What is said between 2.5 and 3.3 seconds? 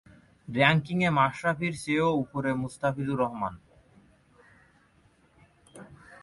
Mostafizur